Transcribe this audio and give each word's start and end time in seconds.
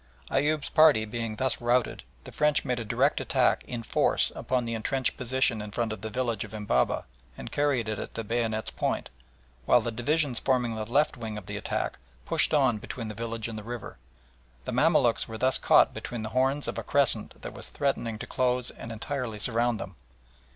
Eyoub's 0.31 0.71
party 0.71 1.05
being 1.05 1.35
thus 1.35 1.61
routed, 1.61 2.01
the 2.23 2.31
French 2.31 2.65
made 2.65 2.79
a 2.79 2.83
direct 2.83 3.21
attack 3.21 3.63
in 3.67 3.83
force 3.83 4.31
upon 4.35 4.65
the 4.65 4.73
entrenched 4.73 5.15
position 5.15 5.61
in 5.61 5.69
front 5.69 5.93
of 5.93 6.01
the 6.01 6.09
village 6.09 6.43
of 6.43 6.55
Embabeh 6.55 7.03
and 7.37 7.51
carried 7.51 7.87
it 7.87 7.99
at 7.99 8.15
the 8.15 8.23
bayonet's 8.23 8.71
point, 8.71 9.11
while 9.67 9.79
the 9.79 9.91
divisions 9.91 10.39
forming 10.39 10.73
the 10.73 10.91
left 10.91 11.17
wing 11.17 11.37
of 11.37 11.45
the 11.45 11.55
attack 11.55 11.99
pushed 12.25 12.51
on 12.51 12.79
between 12.79 13.09
the 13.09 13.13
village 13.13 13.47
and 13.47 13.59
the 13.59 13.63
river. 13.63 13.99
The 14.65 14.71
Mamaluks 14.71 15.27
were 15.27 15.37
thus 15.37 15.59
caught 15.59 15.93
between 15.93 16.23
the 16.23 16.29
horns 16.29 16.67
of 16.67 16.79
a 16.79 16.83
crescent 16.83 17.39
that 17.39 17.53
was 17.53 17.69
threatening 17.69 18.17
to 18.17 18.25
close 18.25 18.71
and 18.71 18.91
entirely 18.91 19.37
surround 19.37 19.79
them. 19.79 19.95